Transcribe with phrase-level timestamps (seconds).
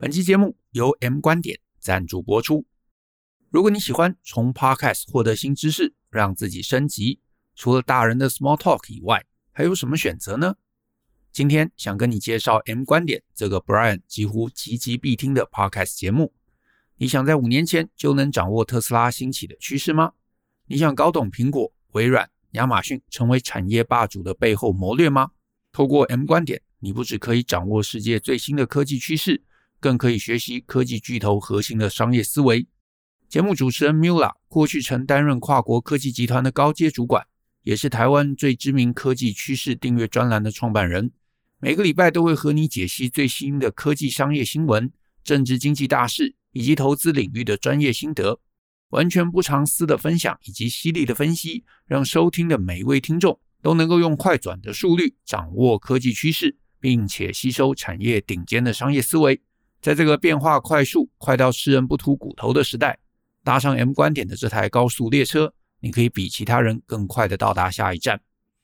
[0.00, 2.64] 本期节目由 M 观点赞助播出。
[3.50, 7.20] 如果你喜欢从 Podcast 获得新知识，让自己升级，
[7.54, 10.54] 除了大人的 Small Talk 以外，还有什么选择呢？
[11.30, 16.32] 今天想跟你介绍 M 观点这个 Brian 几乎集集必听的 Podcast 节目。
[16.96, 20.12] 你想在五年前就能掌握特斯拉兴起的趋势吗？
[20.64, 25.32] 你想搞懂苹果、微软、亚马逊成为产业霸主的背后谋略吗？
[25.70, 29.42] 透过 M 观点，你不只可以掌握世界最新的科技趋势。
[29.80, 32.66] 更可以学习科技巨头核心的商业思维。
[33.28, 37.26] 节目主持人 Mula 过去曾担任跨国科技集团的高阶主管，
[37.62, 41.12] 也是台湾最知名科技趋势订阅专栏的创办人。
[41.60, 48.40] 每个礼拜都会和你解析最新的科技商业新闻、政治经济大事以及投资领域的专业心得，
[48.88, 59.40] 完全不藏私的分享以及犀利的分析，让收听的每一位听众都能够用快转的速率掌握科技趋势，并且吸收产业顶尖的商业思维。
[59.80, 62.98] 在这个变化快速、快到吃人不吐骨头的时代，
[63.42, 68.20] 搭上 M 观点的这台高速列车，你可以比其他人更快地到达下一站。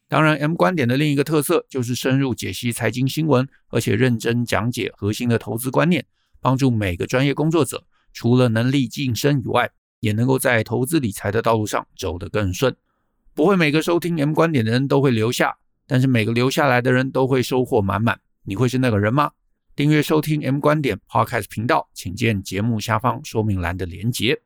[0.08, 6.04] 当然，M 观点的另一个特色就是深入解析财经新闻，而且认真讲解核心的投资观念，
[6.41, 7.82] 帮助每个专业工作者
[8.12, 12.76] 除了能力晋升以外，也能够在投资理财的道路上走得更顺。
[13.34, 18.20] 不会每个收听 M 观点的人都会留下，但是每个留下来的人都会收获满满。
[18.44, 19.32] 你会是那个人吗？
[19.77, 24.41] 订阅收听 M 观点 Podcast 频道，请见节目下方说明栏的连结。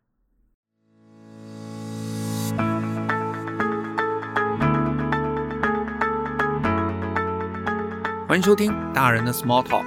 [8.26, 9.84] 欢迎收听大人的 Small Talk，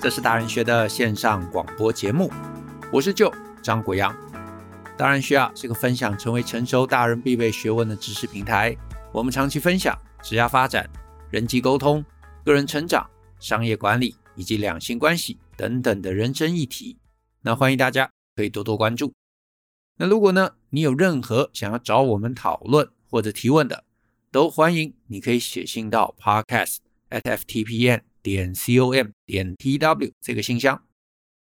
[0.00, 2.30] 这是大人学的线上广播节目。
[2.92, 4.16] 我是 Joe 张国阳。
[4.96, 8.76] 大人学啊是个分享成为成熟大人必备学问的知识平台。
[9.10, 10.88] 我们长期分享职业发展、
[11.28, 12.04] 人际沟通、
[12.44, 13.04] 个人成长、
[13.40, 14.14] 商业管理。
[14.36, 16.98] 以及两性关系等等的人生议题，
[17.42, 19.12] 那欢迎大家可以多多关注。
[19.98, 23.84] 那如果呢，你有任何想要找我们讨论或者提问的，
[24.30, 26.76] 都欢迎你可以写信到 podcast
[27.08, 30.82] at ftpn 点 com 点 tw 这个信箱。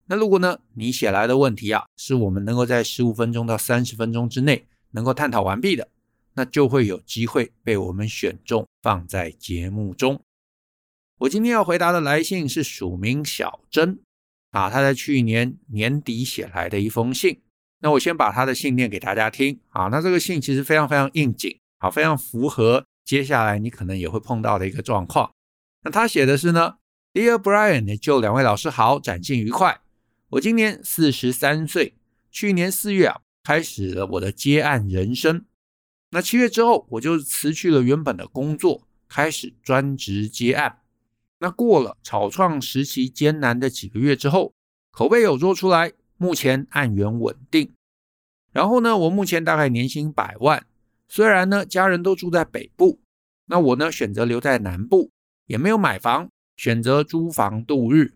[0.06, 5.90] 那如果呢，你写来的问题啊，是我们能够在十五分钟到三十分钟之内能够探讨完毕的，
[6.34, 10.22] 那就会有机会被我们选中放在节目中。
[11.20, 14.00] 我今天要回答的来信是署名小珍
[14.52, 17.42] 啊，他在去年年底写来的一封信。
[17.82, 19.88] 那我先把他的信念给大家听啊。
[19.88, 25.30] 那这个信其实非常非常应景啊，非常符合接下来你可能也会碰到的一个状况。
[25.84, 26.76] 那他写的是呢
[27.14, 29.82] ，Dear Brian，就两位老师好，展信愉快。
[30.30, 31.96] 我今年四十三岁，
[32.32, 35.44] 去年四月啊开始了我的接案人生。
[36.12, 40.79] 那七月之后，我就辞去了原本的工作，开始专职接案。
[41.40, 44.54] 那过了草创时期艰难的几个月之后，
[44.92, 47.74] 口碑有做出来，目前案源稳定。
[48.52, 50.66] 然后呢，我目前大概年薪百万，
[51.08, 53.00] 虽然呢家人都住在北部，
[53.46, 55.12] 那我呢选择留在南部，
[55.46, 58.16] 也没有买房，选择租房度日。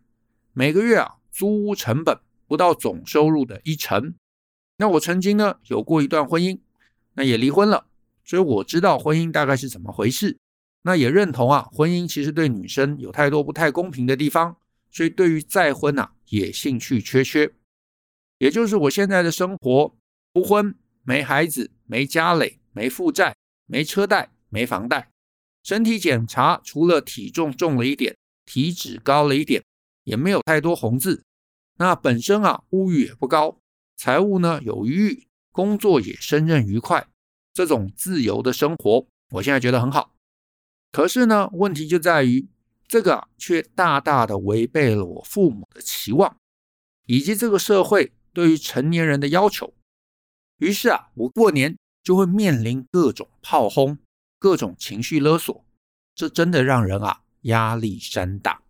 [0.52, 4.16] 每个月啊租屋成本不到总收入的一成。
[4.78, 6.60] 那我曾经呢有过一段婚姻，
[7.14, 7.86] 那也离婚了，
[8.26, 10.38] 所以我知道婚姻大概是怎么回事。
[10.84, 14.58] 那也认同啊，婚姻其实对女生有太多不太公平的地方，
[14.92, 17.52] 所以对于再婚啊也兴趣缺缺。
[18.38, 19.96] 也就是我现在的生活，
[20.34, 23.36] 不婚，没孩子，没家累，没负债，
[23.66, 25.10] 没车贷，没房贷。
[25.64, 29.64] 身体检查除了体重重了一点，体脂高了一点，
[30.04, 31.24] 也没有太多红字。
[31.78, 33.58] 那本身啊物欲也不高，
[33.96, 37.08] 财务呢有余裕，工作也胜任愉快。
[37.54, 40.13] 这种自由的生活，我现在觉得很好。
[40.94, 42.48] 可是呢，问题就在于
[42.88, 46.38] 这个，却大大的违背了我父母的期望，
[47.08, 49.74] 以及这个社会对于成年人的要求。
[50.60, 53.98] 于是啊，我过年就会面临各种炮轰、
[54.38, 55.66] 各种情绪勒索，
[56.14, 58.62] 这真的让人啊压力山大。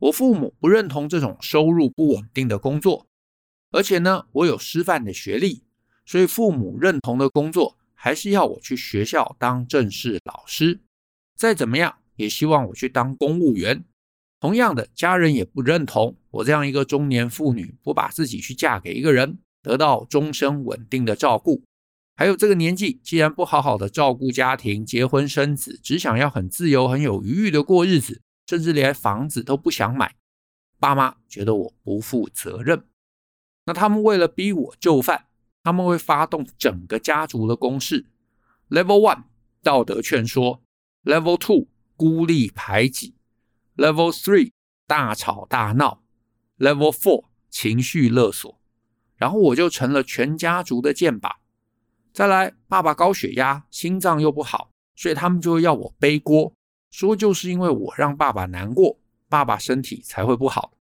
[0.00, 3.06] 我父母不认同这种收入不稳定的工作，
[3.70, 5.62] 而且呢，我有师范的学历，
[6.04, 10.80] 所以父母认同的工作还是要我去学校当正式老师。
[11.38, 13.84] 再怎么样，也希望我去当公务员。
[14.40, 21.62] 同样的，家人也不认同我这样一个中年妇女，不把自己去嫁给一个人，得到终身稳定的照顾。
[22.16, 30.16] 还有这个年纪，既然不好好的照顾家庭、结婚生子，只想要很自由、很有余裕的过日子，甚至连房子都不想买，
[30.80, 32.84] 爸妈觉得我不负责任。
[33.66, 35.26] 那他们为了逼我就范，
[35.62, 38.06] 他们会发动整个家族的攻势。
[38.68, 39.24] Level one，
[39.62, 40.62] 道德劝说。
[41.08, 43.14] Level two 孤立排挤
[43.78, 44.52] ，Level three
[44.86, 46.02] 大吵大闹
[46.58, 48.60] Level Four 情绪勒索，
[49.16, 51.36] 然后我就成了全家族的箭靶。
[52.12, 56.52] 再来，爸爸高血压，心脏又不好，所以他们就会要我背锅，
[56.90, 58.98] 说就是因为我让爸爸难过，
[59.30, 60.74] 爸爸身体才会不好，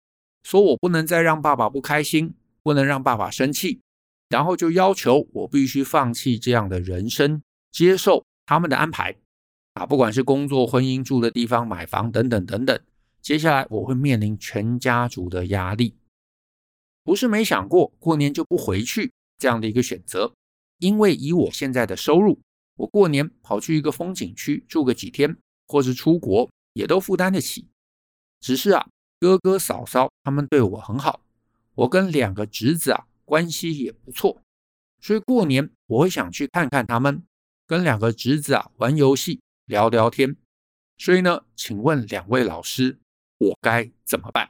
[0.42, 2.34] 说我不能再让爸爸不开心，
[2.64, 3.80] 不能让爸爸生气，
[4.28, 7.40] 然后就要求我必须放弃这样的人生，
[7.70, 9.14] 接受他们的安排。
[9.76, 12.80] 啊，不管是工作、婚姻、住的地方、买房等等等等，
[13.20, 15.94] 接下来我会面临全家族的压力。
[17.04, 20.32] 不是没想过过年就不回去这样的一个选择，
[20.78, 22.40] 因为以我现在的收入，
[22.76, 25.36] 我过年跑去一个风景区住个几天，
[25.66, 27.68] 或是出国也都负担得起。
[28.40, 28.88] 只是啊，
[29.20, 31.20] 哥哥嫂嫂他们对我很好，
[31.74, 34.40] 我跟两个侄子啊关系也不错，
[35.02, 37.22] 所以过年我会想去看看他们，
[37.66, 39.38] 跟两个侄子啊玩游戏。
[39.66, 40.36] 聊聊天，
[40.96, 43.00] 所以呢，请问两位老师，
[43.38, 44.48] 我该怎么办？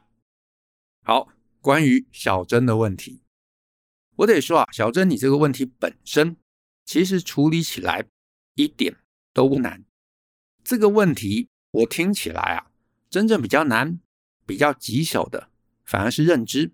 [1.03, 1.33] 好，
[1.63, 3.23] 关于小珍的问题，
[4.17, 6.37] 我得说啊，小珍，你这个问题本身
[6.85, 8.05] 其实处理起来
[8.57, 8.95] 一点
[9.33, 9.83] 都不难。
[10.63, 12.71] 这个问题我听起来啊，
[13.09, 13.99] 真正比较难、
[14.45, 15.49] 比较棘手的，
[15.87, 16.73] 反而是认知。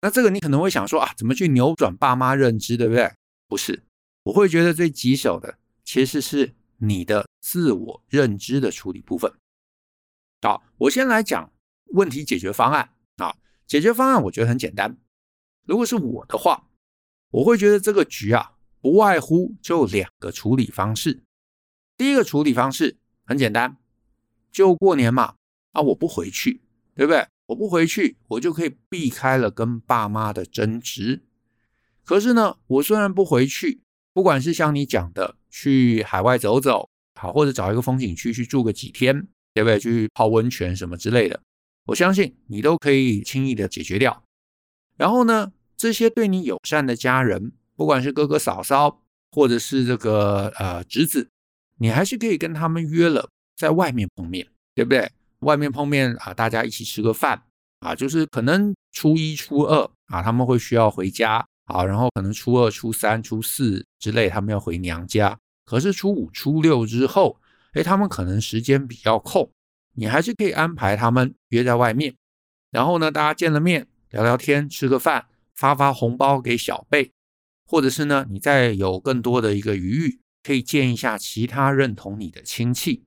[0.00, 3.12] 那这个你可能会想说啊，怎么去扭转爸妈认知，对不对？
[3.46, 3.82] 不是，
[4.22, 6.54] 我会觉得最棘手的其实是。
[6.82, 9.30] 你的自我认知的处理部分，
[10.40, 11.52] 好，我先来讲
[11.88, 13.36] 问题解决方案啊。
[13.66, 14.96] 解决方案我觉得很简单。
[15.66, 16.70] 如果是我的话，
[17.30, 21.22] 我会觉得这个局啊，不外乎就两个处理方式。
[21.98, 22.96] 第一个处理方式
[23.26, 23.76] 很简单，
[24.50, 25.34] 就过年嘛，
[25.72, 26.62] 啊，我不回去，
[26.94, 27.28] 对不对？
[27.46, 31.24] 我不回去，我就可以避开了跟爸妈的争执。
[32.04, 33.82] 可是呢，我虽然不回去。
[34.12, 39.78] 不管是像你讲的去海外走走，好，或者找一个风景区去住个几天，对不对？
[39.78, 41.40] 去泡温泉什么之类的，
[41.86, 44.24] 我相信你都可以轻易的解决掉。
[44.96, 51.30] 然后呢，这些对你友善的家人，不管是哥哥嫂嫂，或者是这个呃侄子，
[51.78, 55.10] 你还是可以跟他们约了在外面碰面，对不对？
[55.40, 57.42] 外面碰面啊，大家一起吃个饭
[57.78, 61.46] 啊，就是可能初一、初二啊，他们会需要回家。
[61.70, 65.38] 好，然后可能初二、初三、初四之类，他们要回娘家。
[65.64, 67.38] 可是初五、初六之后，
[67.74, 69.50] 哎，他们可能时间比较空，
[69.94, 72.16] 你还是可以安排他们约在外面。
[72.70, 77.12] 然后呢，大家见了面，聊聊天，吃个饭，发发红包给小辈，
[77.64, 83.04] 或者是呢，你再有更多的一个余裕，可以见一下其他认同你的亲戚。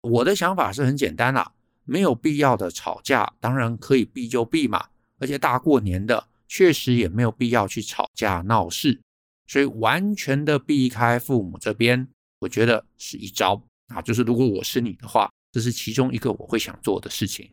[0.00, 1.52] 我的想法是很简单啦，
[1.84, 4.86] 没有必要的吵架，当然可以避就避嘛。
[5.18, 6.28] 而且大过年的。
[6.48, 9.00] 确实也没有必要去吵架闹事，
[9.46, 12.08] 所以完全的避开父母这边，
[12.40, 14.02] 我觉得是一招啊。
[14.02, 17.50] 就是如果我是你的话，这是其中一个我会想做的事情。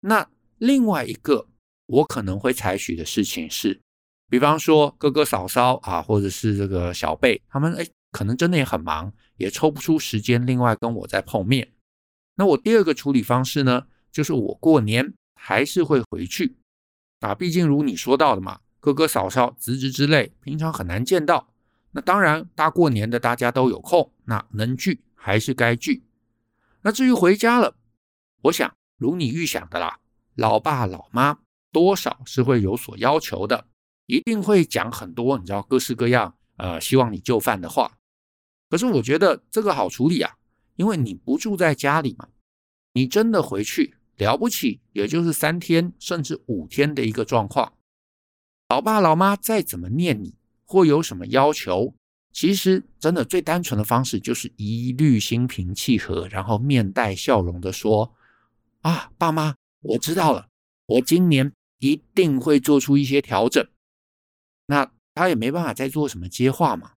[0.00, 0.28] 那
[0.58, 1.48] 另外一个
[1.86, 3.80] 我可能会采取的事情是，
[4.28, 11.72] 比方说哥哥嫂嫂啊，或者是这个小辈，他们哎，可能真的也很忙，也抽不出时间另外跟我再碰面。
[12.36, 16.56] 那我第二个处理方式呢，就是我过年还是会回去。
[17.20, 21.48] 啊，毕竟如你说到的嘛，哥哥嫂嫂、侄子之类，平常很难见到。
[21.92, 26.04] 那当然，大过年的大家都有空，那能聚还是该聚。
[26.82, 27.76] 那至于回家了，
[28.42, 29.98] 我想如你预想的啦，
[30.34, 31.38] 老爸老妈
[31.72, 33.66] 多少是会有所要求的，
[34.06, 37.98] 一定会讲很多，你知道各式各样，呃，希望你就范的话。
[38.70, 40.36] 可是我觉得这个好处理啊，
[40.76, 42.28] 因为你不住在家里嘛，
[42.94, 43.96] 你真的回去。
[44.20, 47.72] 了不起，也就是三天甚至五天的一个状况。
[48.68, 50.34] 老爸老妈再怎么念你，
[50.64, 51.94] 或有什么要求，
[52.32, 58.14] 其实真的最单纯的方式就是一律心平气和，然后面带笑容的说
[58.82, 60.48] ：“啊，爸妈，我知道了，
[60.86, 63.66] 我今年一定会做出一些调整。”
[64.68, 66.92] 那他也没办法再做什么接话嘛。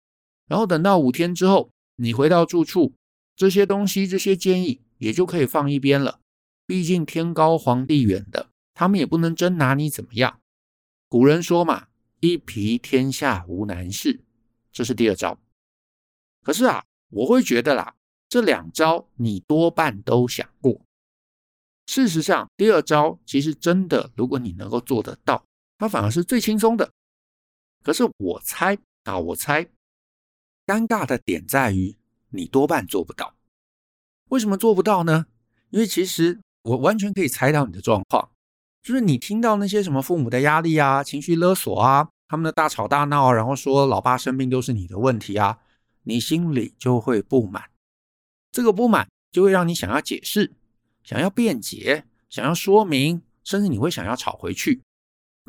[0.49, 2.95] 然后等到五天之后，你回到住处，
[3.37, 6.19] 这些东西、这些建议也就可以放一边了。
[6.71, 10.41] 毕竟天高皇帝远的，他们也不能真拿你怎么样。
[11.09, 11.89] 古人说嘛
[12.23, 14.21] ，“一皮天下无难事”，
[14.71, 15.37] 这是第二招。
[16.45, 17.97] 可是啊，我会觉得啦，
[18.29, 20.81] 这两招你多半都想过。
[21.89, 25.45] 事实上，第二招其实真的，如果你能够做得到，
[25.77, 26.93] 它反而是最轻松的。
[27.83, 29.65] 可是我猜啊，我猜，
[30.65, 31.97] 尴尬的点在于
[32.29, 33.35] 你多半做不到。
[34.29, 35.27] 为什么做不到呢？
[35.71, 36.39] 因为其实。
[36.63, 38.29] 我完全可以猜到你的状况，
[38.83, 45.59] 就是你听到那些什么父母的压力啊、情绪勒索啊、他们的大吵大闹，然后说老爸生病都是你的问题啊，
[46.05, 47.65] 你心里就会不满。
[48.53, 50.53] 这个不满就会让你想要解释、
[51.03, 54.83] 想要辩解、想要说明，甚至你会想要吵回去。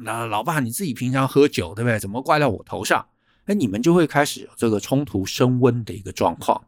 [0.04, 2.00] 那老爸，你自己平常喝酒，对不对？
[2.00, 3.06] 怎么怪到我头上？
[3.46, 6.64] 哎，你们就会开始有这个冲突升温的一个状况，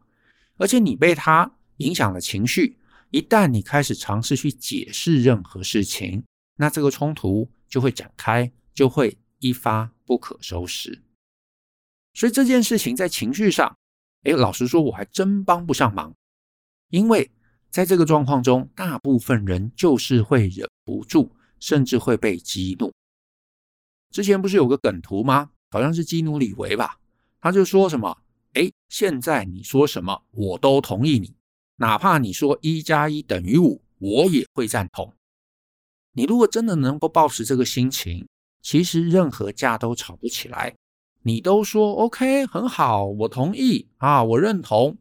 [0.56, 2.76] 而且你被他影响了情绪。
[3.14, 6.24] 一旦你开始尝试去解释任何事情，
[6.56, 11.00] 那这个冲突就会展开，就会一发不可收拾。
[12.14, 13.78] 所以这件事情在情绪上，
[14.24, 16.12] 哎，老实说，我还真帮不上忙，
[16.90, 17.30] 因为
[17.70, 21.30] 在这个状况中，大部分人就是会忍不住，
[21.60, 22.92] 甚至会被激怒。
[24.10, 25.52] 之前不是有个梗图吗？
[25.70, 26.98] 好像是基努里维吧，
[27.40, 31.32] 他就说什么：“哎，现在你说什么，我都同意你。”
[31.76, 35.12] 哪怕你说一加一等于五，我也会赞同。
[36.12, 38.28] 你如果真的能够保持这个心情，
[38.62, 40.74] 其实任何架都吵不起来。
[41.22, 44.96] 你都说 OK，很好，我同意啊，我认同。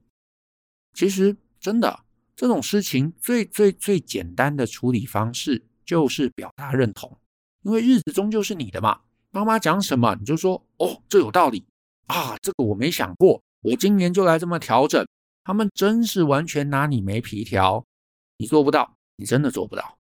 [0.93, 1.99] 其实真的
[2.35, 7.17] 这种事情最最最简单的处理方式就是表达认同，
[7.61, 9.01] 因为日子终究是你的嘛。
[9.31, 11.65] 妈妈讲什么你就说哦，这有道理
[12.07, 15.05] 啊，这个我没想过，我今年就来这么调整。
[15.43, 17.85] 他们真是完全拿你没皮条，
[18.37, 19.97] 你做不到，你真的做不到。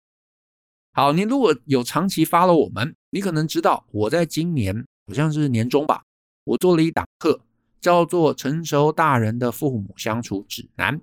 [0.94, 6.04] 好，你如果有长期发了我们，你可能知道我在今年好像是年中吧，
[6.44, 7.42] 我做了一档课，
[7.80, 10.98] 叫做《成熟大人的父母相处指南》。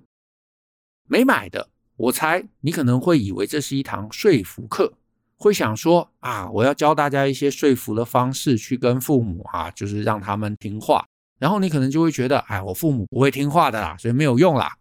[1.07, 4.93] 没买的，我猜你可能会以为这是一堂说服课，
[5.37, 11.05] 会想说啊，我要教大家一些说服的方式去跟父母啊，就是让他们听话。
[11.39, 14.77] 然后你可能就会觉得，哎，我父母不会听话的啦，所以没有用啦。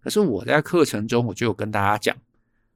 [0.00, 2.16] 可是我在课程中，我就有跟大家讲，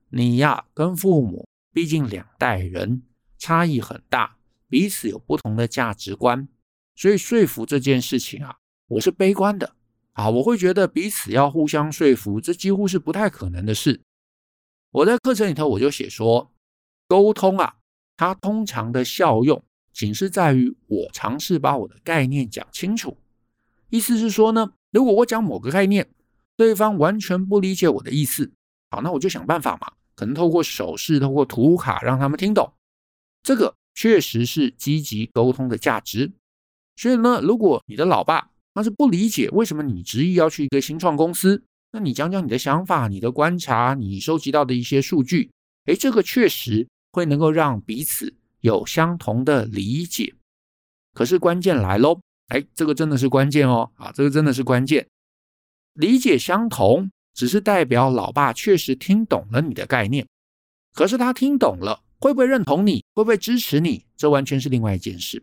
[0.08, 3.02] 你呀，跟父母毕竟两代人
[3.36, 4.36] 差异很大，
[4.68, 6.48] 彼此有不同的价值观，
[6.94, 8.56] 所以说服这件事情啊，
[8.88, 9.74] 我是悲观的
[10.12, 14.00] 啊，我会觉得彼此要互相说服，这几乎是不太可能的事。
[14.92, 16.50] 我在课程里头我就写说，
[17.06, 17.74] 沟通啊，
[18.16, 19.62] 它通常的效用
[19.92, 23.18] 仅是在于我尝试把我的概念讲清楚。
[23.90, 26.08] 意思是说呢，如果我讲某个概念，
[26.56, 28.52] 对方完全不理解我的意思，
[28.90, 32.72] 好，那我就想办法嘛，可能透过手势、透过图卡让他们听懂。
[33.42, 36.32] 这个确实是积极沟通的价值。
[36.96, 41.62] 所以呢，如果你的老爸他是不理解为什么你执意要去一个新创公司，
[41.92, 45.50] 那你讲讲你的想法、你的观察、你收集到的一些数据，
[45.84, 50.34] 诶，这个确实会能够让彼此有相同的理解。
[51.14, 52.20] 可是关键来喽。
[52.48, 53.90] 哎，这个真的是关键哦！
[53.96, 55.06] 啊，这个真的是关键。
[55.94, 60.26] 理解相同，只是代表老爸确实听懂了你的概念。
[60.94, 63.04] 可是他听懂了，会不会认同你？
[63.14, 64.04] 会不会支持你？
[64.16, 65.42] 这完全是另外一件事。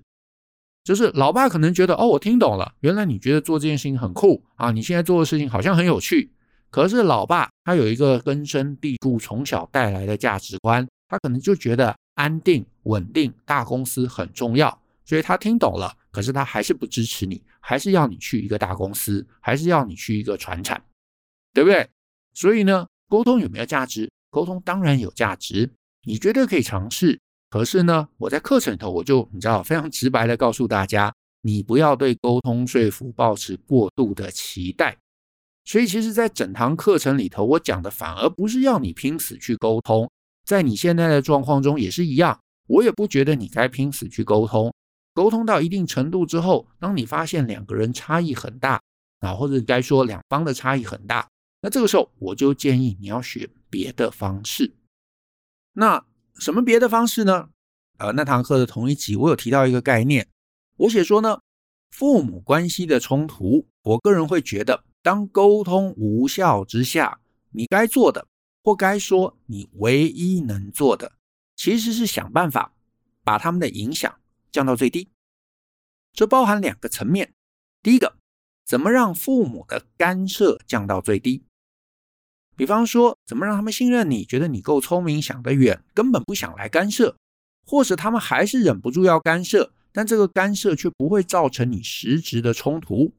[0.84, 6.32] 就是老爸可能觉得，哦，我听懂了，原来你觉得做这件事情很酷啊，你现在做的事情好像很有趣。
[6.70, 15.96] 可是老爸他有一个根深蒂固、从小带来的价值观，他可能就觉得安定、稳定、大公司很重要，所以他听懂了。
[16.14, 20.80] 可是他还是不支持你，还是要你去一个大公司，还是要你去一个船厂，
[21.52, 21.90] 对不对？
[22.34, 24.10] 所以呢，沟通有没有价值？
[24.30, 25.70] 沟通当然有价值，
[26.04, 27.20] 你绝对可以尝试。
[27.50, 34.96] 可是呢，我在课程里头我就你知道非常直白的告诉大家，你不要对沟通说服抱持过度的期待。
[35.66, 40.10] 所以其实，在整堂课程里头，我讲的反而不是要你拼死去沟通，
[40.46, 44.74] 在你现在的状况中也是一样，我也不觉得你该拼死去沟通。
[45.14, 48.82] 沟通到一定程度之后，当你发现两个人差异很大
[49.20, 51.28] 啊，或者该说两方的差异很大，
[51.62, 54.74] 那这个时候我就建议你要选别的方式。
[55.74, 56.06] 那
[56.40, 57.50] 什么别的方式呢？
[58.00, 60.28] 呃，那堂课的同一集我有提到一个概念，
[60.78, 61.40] 我写说呢，
[61.92, 67.20] 父母关系的冲突，我个人会觉得，当沟通无效之下，
[67.52, 68.28] 你该做的
[68.64, 71.14] 或该说你唯一能做的，
[71.56, 72.74] 其实是想办法
[73.24, 74.14] 把他们的影响。
[74.54, 75.10] 降到最低，
[76.14, 77.34] 这包含两个层面。
[77.82, 78.16] 第一个，
[78.64, 81.44] 怎么让父母的干涉降到最低？
[82.56, 87.16] 比方说，怎么让他们信任你，觉得你够聪明，想得远，根本不想来干涉；
[87.66, 93.12] 或者他们还是忍不住要干涉，但这个干涉却不会造成你实质的冲突。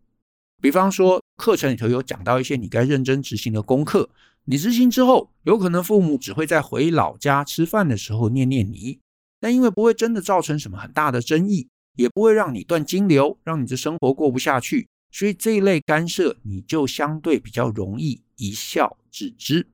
[0.62, 4.08] 比方说，课程里头有讲到一些你该认真执行的功课，
[4.44, 9.00] 你执行之后，有可能父母只会在回老家吃饭的时候念念你。
[9.44, 19.68] 但因为不会真的造成什么很大的争议，也不会让你断金流，让你的生活过不下去，所以这一类干涉你就相对比较容易一笑置之。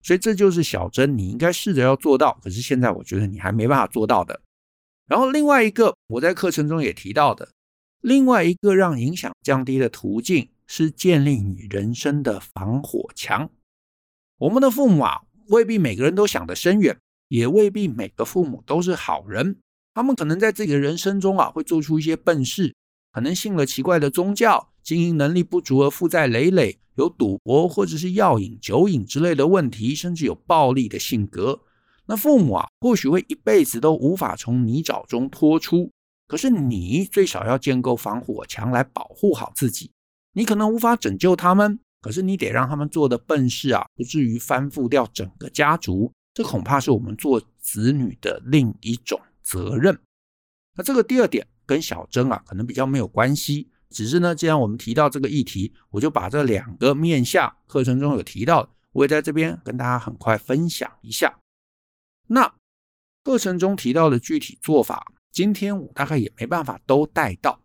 [0.00, 4.40] 所以这就是小珍你应该试着要做到，可是现在我觉得你还没办法做到的。
[5.08, 7.48] 然后另外一个我在课程中也提到的，
[8.02, 13.50] 另外一个让影响降低的途径是建立你人生的防火墙。
[14.38, 16.96] 我们的父母啊，未必每个人都想得深远。
[17.28, 19.58] 也未必每个父母都是好人。
[19.94, 22.74] 他们可能在自己的人生中啊，会做出一些笨事，
[23.12, 31.62] 可能信了奇怪的宗教，经营能力不足而负债累累，有赌博或者是药瘾、酒瘾之类的问题，甚至有暴力的性格。
[32.06, 35.90] 那父母啊，或许会一辈子都无法从泥沼中脱出。
[36.28, 39.90] 可是你最少要建构防火墙来保护好自己。
[40.32, 46.12] 你可能无法拯救他们，可是你得让他们做的笨事啊，不至于翻覆掉整个家族。
[46.36, 49.98] 这恐怕是我们做子女的另一种责任。
[50.74, 53.70] 那这个第二点跟小祯啊，可能比较没有关系。
[53.88, 61.38] 只是呢，既然我们提到这个议题，我就把这两个面向课程中有提到，我也在这边跟大家很快分享一下。
[62.26, 62.54] 那
[63.24, 65.14] 课程中提到的具体做法。
[65.32, 67.62] 今天我大概也没办法都带到，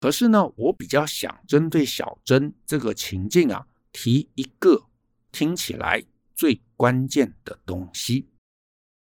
[0.00, 4.86] 可是呢，我比较想针对小祯这个情境啊，提一个
[5.32, 6.04] 听起来
[6.36, 8.28] 最关键的东西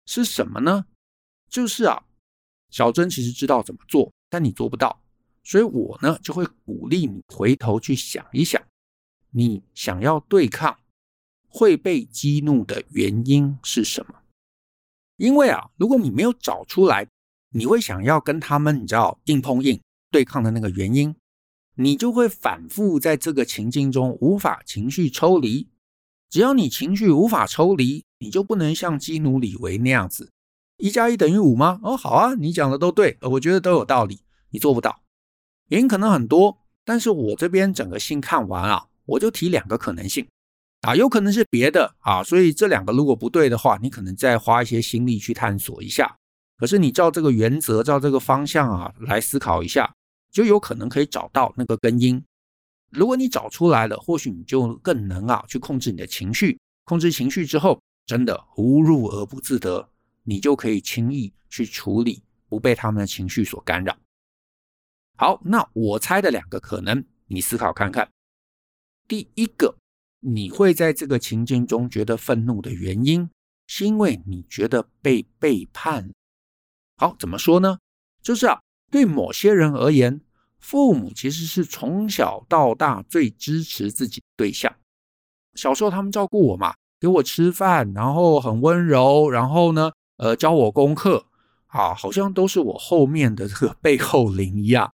[0.06, 0.86] 是什么呢？
[1.50, 2.06] 就是啊，
[2.70, 5.02] 小祯其实知道怎么做，但你做不到，
[5.44, 8.62] 所以我呢就会鼓励你回头去想一想，
[9.32, 10.80] 你想要对抗
[11.48, 14.22] 会被激怒的原因是什么？
[15.18, 17.08] 因为啊，如果你没有找出来。
[17.52, 21.16] 你会想要跟他们，你知道硬碰硬对抗的那个原因，
[21.76, 25.66] 你就会反复在这个情境中无法情绪抽离。
[26.30, 30.32] 只要你情绪无法抽离，你就不能像基努里维那样子，
[30.78, 31.80] 一加一等于五吗？
[31.84, 34.22] 哦，好啊，你讲的都对，我觉得都有道理。
[34.50, 35.02] 你做不到，
[35.68, 40.26] 原因可能很多，但是我这边整个信看完啊，我就提两个可能性
[40.82, 46.16] 啊，有可能是别的啊，所以这两个如果不对的话，你可能再花一些心力去探索一下。
[46.58, 49.94] 可是你照这个原则，照这个方向啊来思考一下，
[50.32, 52.24] 就有可能可以找到那个根因。
[52.92, 56.58] 如果你找出来了，或许你就更能啊去控制你的情绪。
[56.86, 59.90] 控制情绪之后，真的无入而不自得，
[60.24, 63.98] 你就可以轻易去处理，不被他们的情绪所干扰。
[65.18, 68.10] 好，那我猜的两个可能，你思考看看。
[69.08, 69.78] 第一个，
[70.22, 73.30] 你会在这个情境中觉得愤怒的原因，
[73.68, 76.12] 是因为你觉得被背叛。
[76.96, 77.80] 好，怎么说呢？
[78.22, 80.22] 就是啊，对某些人而言，
[80.60, 84.74] 父母其实是从小到大最支持自己的对象。
[85.56, 91.26] 小时候他们照顾我嘛，给我吃饭，然后很温柔，然后呢，呃，教我功课，
[91.68, 94.92] 啊，好像都是我后面的这个背后灵一样。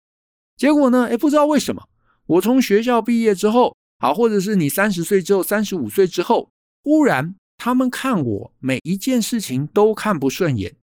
[0.57, 1.87] 结果呢，哎，不知道为什么，
[2.25, 6.49] 我从学校毕业之后，啊，或者是你三十岁之后、三十五岁之后，
[6.83, 10.75] 忽然他们看我每一件事情都看不顺眼。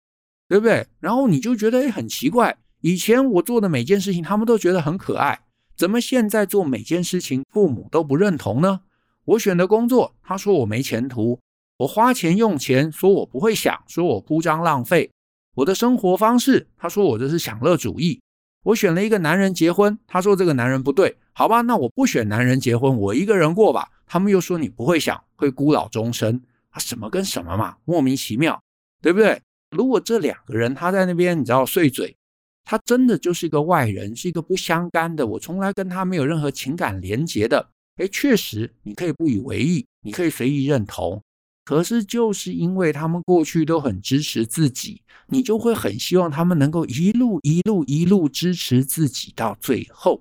[0.50, 0.88] 对不对？
[0.98, 5.40] 然后你就觉得诶很奇怪，以前我做的每件事情，他们都觉得很可爱，
[5.76, 8.80] 怎么现在做每件事情，父母都不认同呢？
[9.24, 11.40] 我选的工作，他说我没前途；
[11.78, 15.10] 我花钱用钱，说我不会想，说我铺张浪费；
[15.56, 18.20] 我的生活方式，他说我这是享乐主义；
[18.64, 23.90] 我选了一个男人结婚，他说这个男人不对，好吧，那我不选男人结婚，我一个人过吧。
[24.06, 28.62] 他们又说你不会想，会孤老终生啊，什么跟什么嘛，莫名其妙，
[29.02, 29.42] 对不对？
[29.70, 32.16] 如果这两个人他在那边，你知道碎嘴，
[32.70, 37.66] 他真的就是一个外人，是一个不相干的，我从来跟他没有任何情感连结的。
[37.96, 41.18] 哎，确实你可以不以为意，你可以随意认同。
[41.64, 50.20] 可是就是因为他们过去都很支持自己，你就会很希望他们能够一路一路一路支持自己到最后。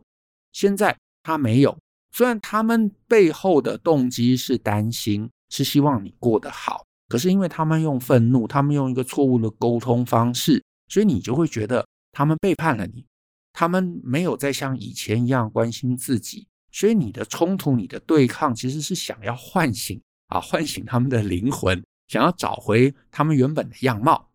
[0.53, 1.77] 现在他没有，
[2.13, 6.85] 虽然他们背后的动机是担心，是希望你过得好。
[7.09, 11.85] 可是因为他们用愤怒，他们用一个错误的沟通方式，所以你就会觉得
[12.17, 13.05] 他们背叛了你，
[13.53, 24.31] 他们没有再像以前一样关心自己，所以你的冲突、你的对抗其实是想要唤醒啊，唤醒他们的灵魂，想要找回他们原本的样貌。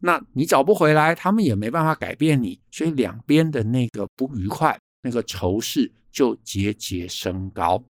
[0.00, 7.80] 那你找不回来，他们也没办法改变你，所以两边的那个不愉快、那个仇视就节节升高。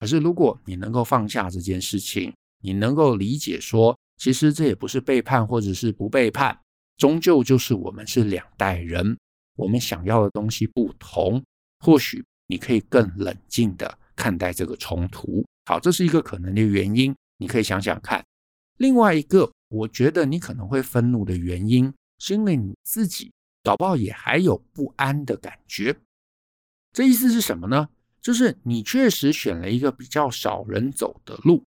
[0.00, 6.58] 可是如果你能够放下这件事情，你能够理解说，其实这也不是背叛，或者是不背叛，
[6.98, 9.16] 终究就是我们是两代人，
[9.54, 11.42] 我们想要的东西不同。
[11.78, 15.44] 或许你可以更冷静地看待这个冲突。
[15.64, 18.24] 好，这是一个可能的原因，你可以想想看。
[18.78, 23.30] 另外一个，我觉得你可能会愤怒的原因，是因为你自己
[23.62, 25.96] 搞不好也还有不安的感觉。
[26.92, 27.88] 这意思是什么呢？
[28.20, 31.62] 就是你确实选了一个比较少人走的路。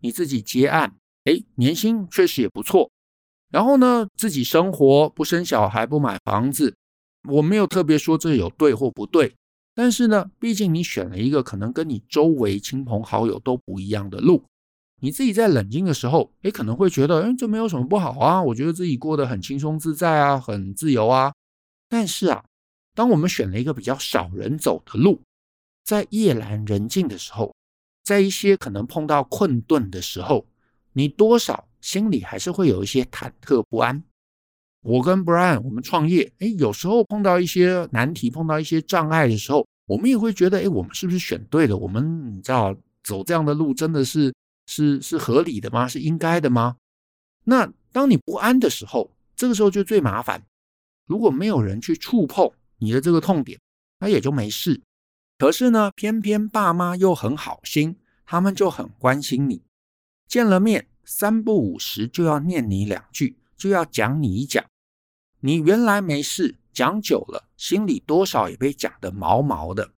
[0.00, 2.90] 你自己接案，哎，年薪确实也不错。
[3.56, 6.76] 然后呢，自己生活不生小孩，不买房子。
[7.26, 9.34] 我没有特别说这有对或不对，
[9.74, 14.44] 但是呢，毕竟你选了一个可能跟你周围亲朋好友都不一样的路，
[15.00, 21.32] 你自己在冷静的时候，诶，可能会觉得，诶，这没有什么不好啊，我觉得自己过得很轻松自在啊，很自由啊。
[21.88, 22.44] 但是啊，
[22.94, 25.22] 当我们选了一个比较少人走的路，
[25.82, 27.54] 在夜阑人静的时候，
[28.04, 30.44] 在一些可能碰到困顿的时候，
[30.92, 34.02] 你多少心里还是会有一些忐忑不安。
[34.82, 41.76] 我跟 Brian 我们创业，诶，有时候碰到一些难题，碰到一些障碍的时候，我们也会觉得，诶，我们是不是选对了？
[41.76, 44.34] 我们你知道走这样的路真的是。
[44.68, 45.86] 是是合理的吗？
[45.86, 46.76] 是应该的吗？
[47.44, 50.42] 那当你不安的时候，这个时候就最麻烦。
[51.06, 53.60] 如果没有人去触碰你的这个痛点，
[54.00, 54.82] 那也就没事。
[55.38, 57.94] 可是呢，偏偏爸妈又很好心，
[58.24, 59.62] 他们就很关心你。
[60.26, 64.62] 见了面三不五时就要念你两句，就要讲你一讲。
[65.40, 69.92] 你原来没事，讲久了，心里多少也被讲得毛毛的，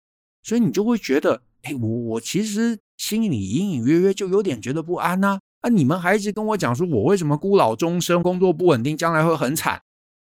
[0.44, 2.78] 所以你就会觉得，哎，我我其实。
[2.98, 9.80] 心里隐隐约约就有点觉得不安呐、啊，啊，你们还一直跟我讲说，我为什么孤老终生，工作不稳定，将来会很惨，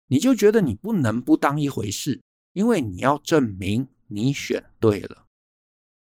[0.07, 2.21] 你就觉得你不能不当一回事，
[2.53, 5.25] 因为你要证明你选对了，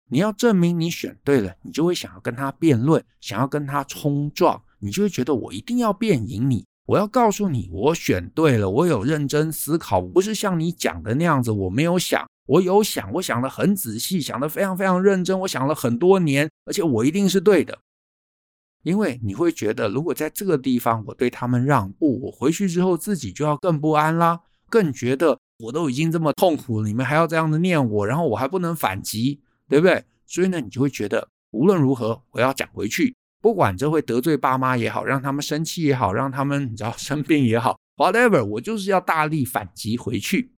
[0.10, 12.26] 你要证明你选对了，你就会想要跟他辩论，想要跟他冲撞，你就会觉得我一定要变赢你，我要告诉你我选对了，我有认真思考，不是像你讲的那样子，我没有想。
[12.48, 17.80] 我有想，我想的很仔细，想的非常非常认真，我想了很多年，而且我一定是对的。
[18.84, 30.06] 因为你会觉得，如果在这个地方我对他们让步，我回去之后自己就要更不安啦，更觉得我都已经这么痛苦，你们还要这样子念我，然后我还不能反击，对不对？
[30.28, 40.52] 所以呢，你就会觉得无论如何我要讲回去，不管这会得罪爸妈也好，让他们生气也好，让他们你知道 生病也好，whatever，我就是要大力反击回去。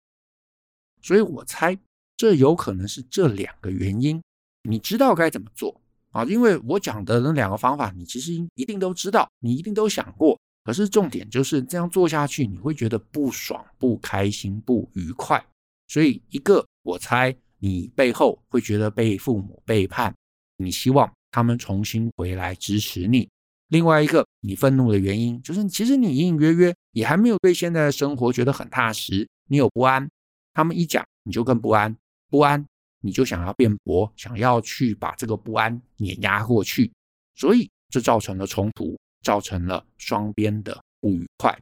[1.02, 1.78] 所以我猜，
[2.16, 4.24] 这有可能是这两个原因。
[4.64, 5.82] 你知道该怎么做
[6.14, 6.24] 啊？
[6.24, 10.40] 因为我讲的那两个方法，你其实一定都知道，你一定都想过。
[10.64, 15.46] 可是重点就是这样做下去，你会觉得不爽、不开心、不愉快。
[15.90, 20.16] 所以一个，我猜你背后会觉得被父母背叛，
[20.56, 23.30] 你希望他们重新回来支持你。
[23.68, 30.10] 另外一个，你愤怒的原因就是，其实你隐隐约约也还没有对现在的生活觉得很踏实，你有不安。
[30.56, 31.96] 他们一讲，你就更不安，
[32.32, 32.66] 不安，
[33.02, 36.92] 你就想要辩驳，想要去把这个不安碾压过去，
[37.36, 41.56] 所以这造成了冲突，造成了双边的不愉快。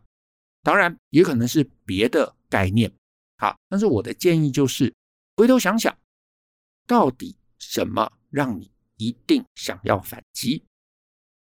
[0.63, 2.89] 当然，也可能是别的概念。
[3.39, 4.93] 好，但是我的建议就是，
[5.35, 5.93] 回头想想，
[6.87, 10.63] 到底什么让你一定想要反击？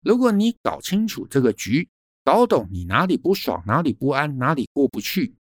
[0.01, 1.89] 如果你搞清楚这个局，
[2.23, 5.35] 搞懂你哪里不爽，哪里不安，哪里过不去。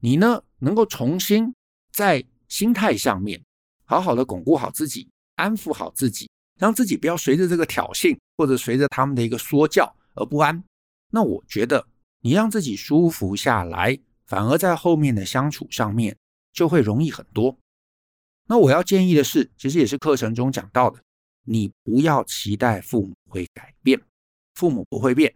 [0.00, 1.54] 你呢，能够重新
[1.92, 3.42] 在心态上面
[3.84, 10.62] 好好的巩固好自己，安抚好自己，让自己不要随着这个挑衅或者随着他们的一个说教而不安。
[11.10, 11.86] 那我觉得
[12.20, 16.16] 你让自己舒服下来，反而在后面的相处上面
[16.52, 17.58] 就会容易很多。
[18.48, 21.00] 那我要建议的是，其实也是课程中讲到的，
[21.44, 24.00] 你不要期待父母会改变，
[24.54, 25.34] 父母不会变。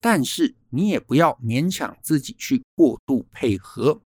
[0.00, 4.00] 但是你也不要勉强自己去过度配合，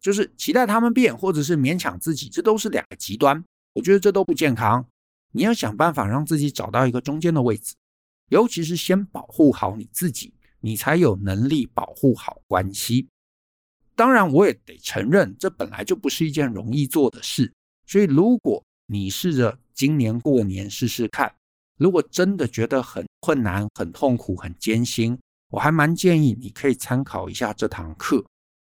[0.00, 3.44] 就是期待他们变，或者是勉强自己，这都是两个极端。
[3.74, 4.84] 我觉得这都不健康。
[5.32, 7.74] 你要想办法让自己找到一个中间的位置，
[8.30, 13.06] 尤其是先保护好你自己，你才有能力保护好关系。
[13.94, 17.52] 当然，我也得承认，这本来就不是一件容易做的事。
[17.86, 21.32] 所以，如果你试着今年过年试试看，
[21.76, 25.16] 如果真的觉得很困难、很痛苦、很艰辛，
[25.50, 28.16] 我还蛮建议你可以参考一下这堂课，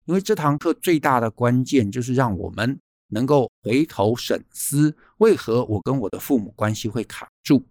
[0.05, 2.75] 因为这堂课最大的关键就是让我们
[3.09, 7.63] 能够回头审思，为何我跟我的父母关系会卡住？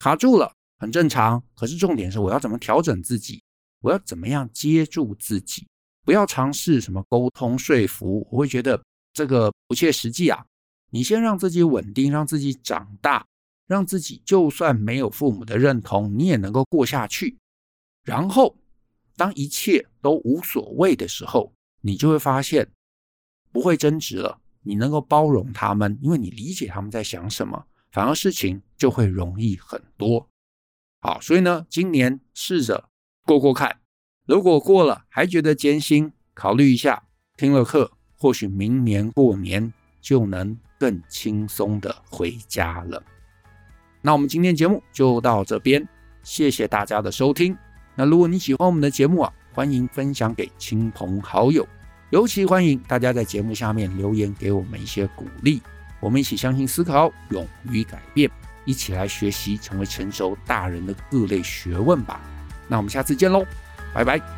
[0.00, 3.40] 卡住了很正常，可是重点是我要怎么调整自己？
[3.82, 5.64] 我要怎么样接住自己？
[6.04, 10.44] 不要尝试什么沟通说服，我会觉得这个不切实际啊！
[10.90, 13.26] 你先让自己稳定，让自己长大，
[13.66, 17.36] 让自己就算没有父母的认同，你也能够过下去。
[18.04, 18.56] 然后，
[19.16, 22.70] 当一切都无所谓的时候，你就会发现
[23.52, 24.40] 不会争执了。
[24.62, 30.28] 你能够包容他们，因为你理解他们在想什么，反而事情就会容易很多。
[31.00, 32.88] 好，所以呢，今年试着
[33.24, 33.80] 过过看，
[34.26, 37.04] 如果过了还觉得艰辛，考虑一下
[37.36, 39.72] 听了课，或许明年过年
[40.08, 43.02] 就能更轻松的回家了。
[44.00, 45.86] 那我们今天节目就到这边，
[46.22, 47.54] 谢谢大家的收听。
[47.94, 51.68] 那如果你喜欢我们的节目啊，欢迎分享给亲朋好友，
[52.08, 55.60] 尤其欢迎大家在节目下面留言给我们一些鼓励，
[56.00, 58.30] 我们一起相信、思考、勇于改变，
[58.64, 62.18] 一起来学习成为成熟大人的各类学问吧。
[62.66, 63.44] 那我们下次见喽，
[63.92, 64.37] 拜拜。